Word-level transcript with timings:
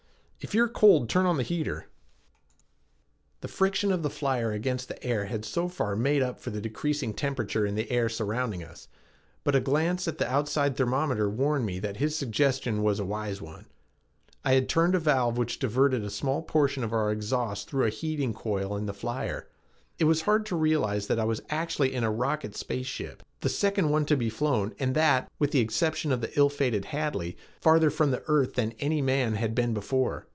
If 0.43 0.55
you're 0.55 0.67
cold, 0.67 1.07
turn 1.07 1.27
on 1.27 1.37
the 1.37 1.43
heater." 1.43 1.85
The 3.41 3.47
friction 3.47 3.91
of 3.91 4.01
the 4.01 4.09
flyer 4.09 4.51
against 4.51 4.87
the 4.87 5.01
air 5.03 5.25
had 5.25 5.45
so 5.45 5.67
far 5.67 5.95
made 5.95 6.23
up 6.23 6.39
for 6.39 6.49
the 6.49 6.59
decreasing 6.59 7.13
temperature 7.13 7.67
of 7.67 7.75
the 7.75 7.91
air 7.91 8.09
surrounding 8.09 8.63
us, 8.63 8.87
but 9.43 9.53
a 9.55 9.59
glance 9.59 10.07
at 10.07 10.17
the 10.17 10.27
outside 10.27 10.75
thermometer 10.75 11.29
warned 11.29 11.67
me 11.67 11.77
that 11.81 11.97
his 11.97 12.17
suggestion 12.17 12.81
was 12.81 12.99
a 12.99 13.05
wise 13.05 13.39
one. 13.39 13.67
I 14.43 14.59
turned 14.61 14.95
a 14.95 14.99
valve 14.99 15.37
which 15.37 15.59
diverted 15.59 16.03
a 16.03 16.09
small 16.09 16.41
portion 16.41 16.83
of 16.83 16.91
our 16.91 17.11
exhaust 17.11 17.69
through 17.69 17.85
a 17.85 17.89
heating 17.91 18.33
coil 18.33 18.75
in 18.75 18.87
the 18.87 18.95
flyer. 18.95 19.47
It 19.99 20.05
was 20.05 20.23
hard 20.23 20.47
to 20.47 20.55
realize 20.55 21.05
that 21.05 21.19
I 21.19 21.23
was 21.25 21.43
actually 21.51 21.93
in 21.93 22.03
a 22.03 22.09
rocket 22.09 22.55
space 22.55 22.87
ship, 22.87 23.21
the 23.41 23.49
second 23.49 23.91
one 23.91 24.05
to 24.07 24.17
be 24.17 24.31
flown 24.31 24.73
and 24.79 24.95
that, 24.95 25.31
with 25.37 25.51
the 25.51 25.59
exception 25.59 26.11
of 26.11 26.19
the 26.21 26.31
ill 26.39 26.49
fated 26.49 26.85
Hadley, 26.85 27.37
farther 27.61 27.91
from 27.91 28.09
the 28.09 28.23
earth 28.25 28.55
than 28.55 28.73
any 28.79 29.03
man 29.03 29.33
had 29.35 29.53
been 29.53 29.75
before. 29.75 30.25